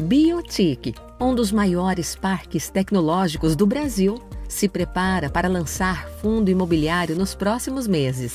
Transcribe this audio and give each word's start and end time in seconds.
Biotic, 0.00 0.94
um 1.20 1.34
dos 1.34 1.50
maiores 1.50 2.14
parques 2.14 2.70
tecnológicos 2.70 3.56
do 3.56 3.66
Brasil, 3.66 4.14
se 4.48 4.68
prepara 4.68 5.28
para 5.28 5.48
lançar 5.48 6.08
fundo 6.08 6.48
imobiliário 6.48 7.16
nos 7.16 7.34
próximos 7.34 7.88
meses. 7.88 8.32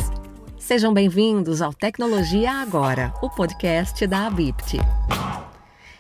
Sejam 0.60 0.94
bem-vindos 0.94 1.62
ao 1.62 1.74
Tecnologia 1.74 2.52
Agora, 2.52 3.14
o 3.22 3.30
podcast 3.30 4.06
da 4.06 4.28
Abipt. 4.28 4.78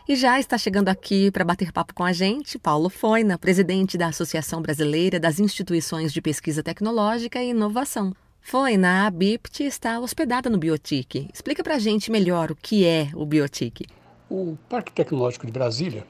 E 0.05 0.18
já 0.18 0.38
está 0.38 0.57
chegando 0.57 0.89
aqui 0.89 1.31
para 1.31 1.45
bater 1.45 1.71
papo 1.71 1.93
com 1.93 2.04
a 2.04 2.11
gente 2.11 2.59
Paulo 2.59 2.89
Foina, 2.89 3.38
presidente 3.38 3.98
da 3.98 4.07
Associação 4.07 4.61
Brasileira 4.61 5.18
das 5.18 5.39
Instituições 5.39 6.11
de 6.11 6.21
Pesquisa 6.21 6.61
Tecnológica 6.61 7.41
e 7.41 7.52
Inovação. 7.52 8.14
Foina, 8.41 9.04
a 9.04 9.07
Abipt 9.07 9.64
está 9.64 9.98
hospedada 10.02 10.50
no 10.50 10.57
Biotic. 10.57 11.30
Explica 11.34 11.64
para 11.64 11.75
a 11.75 11.80
gente 11.80 12.11
melhor 12.11 12.52
o 12.52 12.55
que 12.55 12.86
é 12.86 13.07
o 13.14 13.25
Biotic. 13.25 13.86
O 14.36 14.57
Parque 14.68 14.91
Tecnológico 14.91 15.45
de 15.45 15.52
Brasília, 15.52 16.07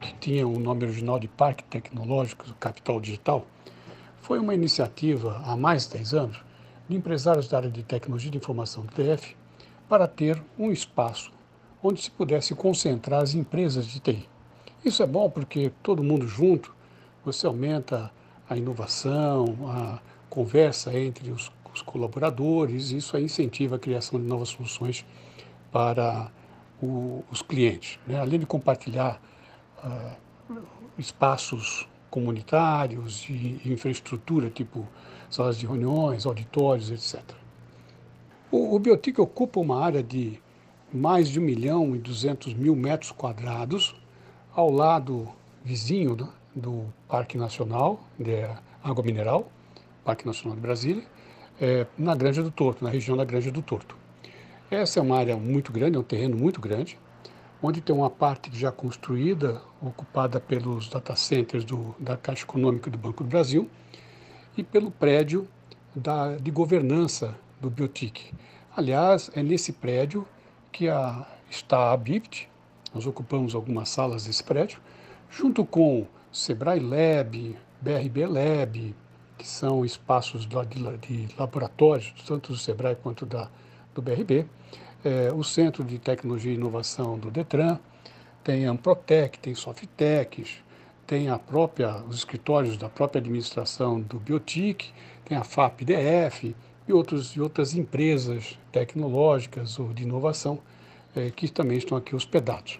que 0.00 0.14
tinha 0.14 0.48
o 0.48 0.58
nome 0.58 0.82
original 0.86 1.18
de 1.20 1.28
Parque 1.28 1.62
Tecnológico 1.64 2.54
Capital 2.54 2.98
Digital, 2.98 3.46
foi 4.22 4.38
uma 4.38 4.54
iniciativa 4.54 5.42
há 5.44 5.54
mais 5.58 5.86
de 5.86 5.98
10 5.98 6.14
anos 6.14 6.42
de 6.88 6.96
empresários 6.96 7.48
da 7.48 7.58
área 7.58 7.70
de 7.70 7.82
tecnologia 7.82 8.30
de 8.30 8.38
informação 8.38 8.82
do 8.82 8.90
TF 8.94 9.36
para 9.90 10.08
ter 10.08 10.42
um 10.58 10.72
espaço 10.72 11.30
onde 11.82 12.00
se 12.00 12.10
pudesse 12.10 12.54
concentrar 12.54 13.22
as 13.22 13.34
empresas 13.34 13.86
de 13.86 14.00
TI. 14.00 14.26
Isso 14.82 15.02
é 15.02 15.06
bom 15.06 15.28
porque 15.28 15.70
todo 15.82 16.02
mundo 16.02 16.26
junto, 16.26 16.74
você 17.22 17.46
aumenta 17.46 18.10
a 18.48 18.56
inovação, 18.56 19.44
a 19.68 20.00
conversa 20.30 20.98
entre 20.98 21.30
os, 21.30 21.52
os 21.74 21.82
colaboradores, 21.82 22.90
isso 22.90 23.18
incentiva 23.18 23.76
a 23.76 23.78
criação 23.78 24.18
de 24.18 24.24
novas 24.24 24.48
soluções 24.48 25.04
para 25.70 26.32
o, 26.82 27.24
os 27.30 27.42
clientes. 27.42 27.98
Né? 28.06 28.18
Além 28.18 28.40
de 28.40 28.46
compartilhar 28.46 29.20
uh, 29.84 30.60
espaços 30.98 31.88
comunitários 32.10 33.26
e 33.28 33.60
infraestrutura, 33.64 34.50
tipo 34.50 34.86
salas 35.30 35.56
de 35.58 35.66
reuniões, 35.66 36.26
auditórios, 36.26 36.90
etc. 36.90 37.22
O, 38.50 38.74
o 38.74 38.78
Biotic 38.78 39.18
ocupa 39.20 39.60
uma 39.60 39.82
área 39.82 40.02
de 40.02 40.40
mais 40.92 41.28
de 41.28 41.38
1 41.38 41.42
milhão 41.42 41.94
e 41.94 41.98
200 41.98 42.52
mil 42.54 42.74
metros 42.74 43.12
quadrados, 43.12 43.94
ao 44.52 44.70
lado 44.70 45.28
vizinho 45.64 46.16
do, 46.16 46.28
do 46.54 46.92
Parque 47.06 47.38
Nacional 47.38 48.00
de 48.18 48.44
Água 48.82 49.04
Mineral, 49.04 49.50
Parque 50.04 50.26
Nacional 50.26 50.56
de 50.56 50.62
Brasília, 50.62 51.04
é, 51.60 51.86
na 51.96 52.16
Granja 52.16 52.42
do 52.42 52.50
Torto, 52.50 52.82
na 52.82 52.90
região 52.90 53.16
da 53.16 53.24
Granja 53.24 53.52
do 53.52 53.62
Torto. 53.62 53.96
Essa 54.70 55.00
é 55.00 55.02
uma 55.02 55.18
área 55.18 55.36
muito 55.36 55.72
grande, 55.72 55.96
é 55.96 55.98
um 55.98 56.04
terreno 56.04 56.36
muito 56.36 56.60
grande, 56.60 56.96
onde 57.60 57.80
tem 57.80 57.92
uma 57.92 58.08
parte 58.08 58.56
já 58.56 58.70
construída, 58.70 59.60
ocupada 59.82 60.38
pelos 60.38 60.88
data 60.88 61.16
centers 61.16 61.64
do, 61.64 61.92
da 61.98 62.16
Caixa 62.16 62.44
Econômica 62.44 62.88
do 62.88 62.96
Banco 62.96 63.24
do 63.24 63.28
Brasil 63.28 63.68
e 64.56 64.62
pelo 64.62 64.92
prédio 64.92 65.48
da, 65.92 66.36
de 66.36 66.52
governança 66.52 67.36
do 67.60 67.68
Biotic. 67.68 68.32
Aliás, 68.76 69.28
é 69.34 69.42
nesse 69.42 69.72
prédio 69.72 70.24
que 70.70 70.88
a, 70.88 71.26
está 71.50 71.92
a 71.92 71.96
BIPT, 71.96 72.48
nós 72.94 73.08
ocupamos 73.08 73.56
algumas 73.56 73.88
salas 73.88 74.26
desse 74.26 74.44
prédio, 74.44 74.78
junto 75.28 75.64
com 75.64 76.06
Sebrae 76.30 76.78
Lab, 76.78 77.58
BRB 77.80 78.24
Lab, 78.24 78.94
que 79.36 79.48
são 79.48 79.84
espaços 79.84 80.46
de, 80.46 80.56
de, 80.66 81.26
de 81.26 81.34
laboratórios, 81.36 82.14
tanto 82.24 82.52
do 82.52 82.58
Sebrae 82.58 82.94
quanto 82.94 83.26
da 83.26 83.50
do 83.94 84.00
BRB, 84.00 84.46
é, 85.04 85.32
o 85.32 85.42
Centro 85.42 85.84
de 85.84 85.98
Tecnologia 85.98 86.52
e 86.52 86.54
Inovação 86.54 87.18
do 87.18 87.30
Detran, 87.30 87.78
tem 88.42 88.66
a 88.66 88.70
Amprotec, 88.70 89.38
tem 89.38 89.54
Softec, 89.54 90.46
tem 91.06 91.28
a 91.28 91.38
própria, 91.38 91.96
os 92.08 92.18
escritórios 92.18 92.76
da 92.76 92.88
própria 92.88 93.20
administração 93.20 94.00
do 94.00 94.18
Biotic, 94.18 94.92
tem 95.24 95.36
a 95.36 95.44
FAP-DF 95.44 96.54
e, 96.86 96.92
outros, 96.92 97.36
e 97.36 97.40
outras 97.40 97.74
empresas 97.74 98.58
tecnológicas 98.72 99.78
ou 99.78 99.92
de 99.92 100.04
inovação 100.04 100.58
é, 101.14 101.30
que 101.30 101.48
também 101.48 101.78
estão 101.78 101.98
aqui 101.98 102.14
hospedados. 102.14 102.78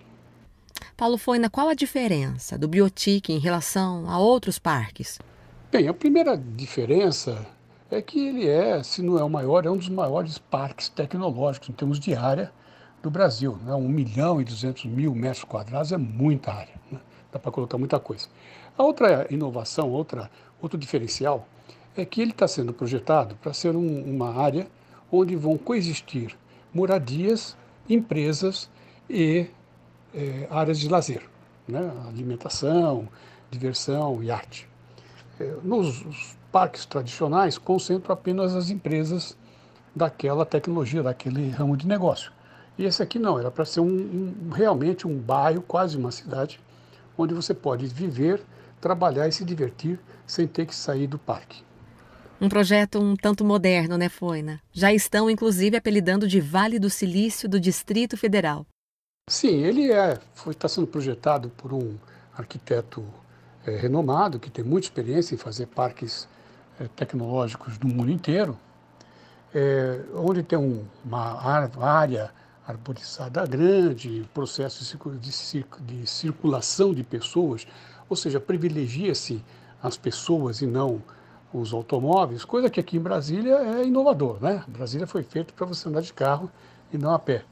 Paulo 0.96 1.18
Foina, 1.18 1.50
qual 1.50 1.68
a 1.68 1.74
diferença 1.74 2.56
do 2.56 2.68
Biotic 2.68 3.30
em 3.30 3.38
relação 3.38 4.08
a 4.08 4.18
outros 4.18 4.58
parques? 4.58 5.18
Bem, 5.72 5.88
a 5.88 5.94
primeira 5.94 6.36
diferença 6.36 7.46
é 7.90 8.00
que 8.00 8.20
ele 8.28 8.48
é, 8.48 8.82
se 8.82 9.02
não 9.02 9.18
é 9.18 9.24
o 9.24 9.28
maior, 9.28 9.66
é 9.66 9.70
um 9.70 9.76
dos 9.76 9.88
maiores 9.88 10.38
parques 10.38 10.88
tecnológicos 10.88 11.68
em 11.68 11.72
termos 11.72 11.98
de 11.98 12.14
área 12.14 12.52
do 13.02 13.10
Brasil. 13.10 13.58
Né? 13.64 13.74
1 13.74 13.88
milhão 13.88 14.40
e 14.40 14.44
200 14.44 14.84
mil 14.84 15.14
metros 15.14 15.44
quadrados 15.44 15.90
é 15.90 15.96
muita 15.96 16.52
área, 16.52 16.74
né? 16.90 17.00
dá 17.32 17.38
para 17.38 17.50
colocar 17.50 17.78
muita 17.78 17.98
coisa. 17.98 18.28
A 18.78 18.82
outra 18.82 19.26
inovação, 19.30 19.90
outra, 19.90 20.30
outro 20.62 20.78
diferencial, 20.78 21.46
é 21.96 22.04
que 22.04 22.22
ele 22.22 22.30
está 22.30 22.46
sendo 22.46 22.72
projetado 22.72 23.34
para 23.36 23.52
ser 23.52 23.74
um, 23.74 24.04
uma 24.04 24.36
área 24.40 24.68
onde 25.10 25.34
vão 25.34 25.58
coexistir 25.58 26.36
moradias, 26.72 27.56
empresas 27.88 28.70
e 29.08 29.48
é, 30.14 30.46
áreas 30.48 30.78
de 30.78 30.88
lazer, 30.88 31.22
né? 31.66 31.92
alimentação, 32.08 33.08
diversão 33.50 34.22
e 34.22 34.30
arte. 34.30 34.69
É, 35.40 35.54
nos 35.62 36.04
parques 36.52 36.84
tradicionais 36.84 37.56
concentram 37.56 38.12
apenas 38.12 38.54
as 38.54 38.68
empresas 38.68 39.34
daquela 39.96 40.44
tecnologia, 40.44 41.02
daquele 41.02 41.48
ramo 41.48 41.76
de 41.78 41.86
negócio. 41.86 42.30
E 42.76 42.84
esse 42.84 43.02
aqui 43.02 43.18
não, 43.18 43.38
era 43.38 43.50
para 43.50 43.64
ser 43.64 43.80
um, 43.80 43.86
um, 43.86 44.50
realmente 44.50 45.08
um 45.08 45.18
bairro, 45.18 45.62
quase 45.62 45.96
uma 45.96 46.10
cidade, 46.10 46.60
onde 47.16 47.32
você 47.32 47.54
pode 47.54 47.86
viver, 47.86 48.42
trabalhar 48.80 49.28
e 49.28 49.32
se 49.32 49.44
divertir 49.44 49.98
sem 50.26 50.46
ter 50.46 50.66
que 50.66 50.74
sair 50.74 51.06
do 51.06 51.18
parque. 51.18 51.62
Um 52.40 52.48
projeto 52.48 52.98
um 52.98 53.16
tanto 53.16 53.44
moderno, 53.44 53.98
né, 53.98 54.08
Foina? 54.08 54.60
Já 54.72 54.92
estão, 54.92 55.28
inclusive, 55.28 55.76
apelidando 55.76 56.28
de 56.28 56.40
Vale 56.40 56.78
do 56.78 56.88
Silício 56.88 57.48
do 57.48 57.60
Distrito 57.60 58.16
Federal. 58.16 58.66
Sim, 59.28 59.62
ele 59.62 59.92
é, 59.92 60.18
está 60.48 60.68
sendo 60.68 60.86
projetado 60.86 61.50
por 61.50 61.72
um 61.72 61.96
arquiteto 62.34 63.04
é, 63.66 63.76
renomado, 63.76 64.38
que 64.38 64.50
tem 64.50 64.64
muita 64.64 64.86
experiência 64.86 65.34
em 65.34 65.38
fazer 65.38 65.66
parques 65.66 66.28
é, 66.78 66.88
tecnológicos 66.88 67.78
do 67.78 67.86
mundo 67.86 68.10
inteiro, 68.10 68.58
é, 69.54 70.00
onde 70.14 70.42
tem 70.42 70.58
um, 70.58 70.84
uma 71.04 71.42
área 71.44 72.30
arborizada 72.66 73.44
grande, 73.46 74.28
processo 74.32 74.96
de, 75.20 75.64
de 75.80 76.06
circulação 76.06 76.94
de 76.94 77.02
pessoas, 77.02 77.66
ou 78.08 78.16
seja, 78.16 78.40
privilegia-se 78.40 79.42
as 79.82 79.96
pessoas 79.96 80.60
e 80.60 80.66
não 80.66 81.02
os 81.52 81.72
automóveis, 81.72 82.44
coisa 82.44 82.70
que 82.70 82.78
aqui 82.78 82.96
em 82.96 83.00
Brasília 83.00 83.56
é 83.56 83.84
inovador, 83.84 84.40
né? 84.40 84.62
Brasília 84.68 85.06
foi 85.06 85.22
feito 85.22 85.52
para 85.52 85.66
você 85.66 85.88
andar 85.88 86.00
de 86.00 86.12
carro 86.12 86.50
e 86.92 86.98
não 86.98 87.12
a 87.12 87.18
pé. 87.18 87.42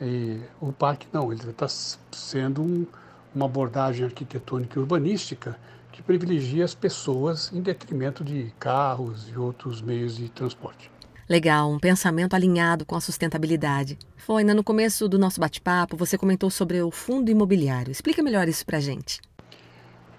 E 0.00 0.40
o 0.60 0.72
parque 0.72 1.06
não, 1.12 1.32
ele 1.32 1.50
está 1.50 1.66
sendo 1.68 2.62
um, 2.62 2.86
uma 3.34 3.46
abordagem 3.46 4.04
arquitetônica 4.04 4.78
e 4.78 4.80
urbanística 4.80 5.58
que 5.90 6.02
privilegia 6.02 6.64
as 6.64 6.74
pessoas 6.74 7.52
em 7.52 7.60
detrimento 7.60 8.24
de 8.24 8.52
carros 8.58 9.28
e 9.28 9.36
outros 9.36 9.82
meios 9.82 10.16
de 10.16 10.28
transporte. 10.28 10.90
Legal, 11.28 11.70
um 11.70 11.78
pensamento 11.78 12.34
alinhado 12.34 12.84
com 12.84 12.96
a 12.96 13.00
sustentabilidade. 13.00 13.98
Foi, 14.16 14.42
no 14.42 14.64
começo 14.64 15.08
do 15.08 15.18
nosso 15.18 15.40
bate-papo, 15.40 15.96
você 15.96 16.18
comentou 16.18 16.50
sobre 16.50 16.82
o 16.82 16.90
fundo 16.90 17.30
imobiliário. 17.30 17.92
Explica 17.92 18.22
melhor 18.22 18.48
isso 18.48 18.66
para 18.66 18.78
a 18.78 18.80
gente. 18.80 19.20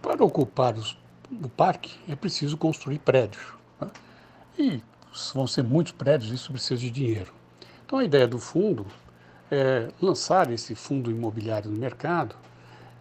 Para 0.01 0.23
ocupar 0.23 0.75
os, 0.75 0.97
o 1.29 1.49
parque, 1.49 1.99
é 2.07 2.15
preciso 2.15 2.57
construir 2.57 2.99
prédios. 2.99 3.43
Né? 3.79 3.91
E 4.57 4.83
vão 5.33 5.45
ser 5.45 5.63
muitos 5.63 5.91
prédios, 5.93 6.31
isso 6.31 6.51
precisa 6.51 6.79
de 6.79 6.89
dinheiro. 6.89 7.33
Então, 7.85 7.99
a 7.99 8.03
ideia 8.03 8.27
do 8.27 8.39
fundo 8.39 8.85
é 9.51 9.89
lançar 10.01 10.51
esse 10.51 10.73
fundo 10.73 11.11
imobiliário 11.11 11.69
no 11.69 11.77
mercado 11.77 12.35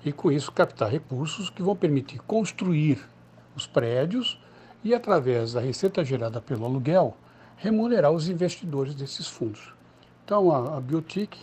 e, 0.05 0.13
com 0.13 0.31
isso, 0.31 0.51
captar 0.53 0.91
recursos 0.91 1.49
que 1.51 1.63
vão 1.63 1.77
permitir 1.77 2.19
construir 2.21 3.07
os 3.55 3.67
prédios 3.67 4.41
e, 4.83 4.95
através 4.95 5.53
da 5.53 5.61
receita 5.61 6.05
gerada 6.05 6.41
pelo 6.41 6.65
aluguel, 6.65 7.17
remunerar 7.57 8.11
os 8.11 8.29
investidores 8.29 8.95
desses 8.95 9.29
fundos. 9.29 9.73
Então, 10.25 10.51
a, 10.51 10.77
a 10.77 10.81
Biotic 10.81 11.37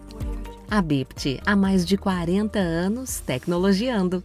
Abipt, 0.71 1.39
há 1.45 1.55
mais 1.55 1.85
de 1.85 1.99
40 1.99 2.59
anos 2.59 3.21
tecnologiando. 3.21 4.25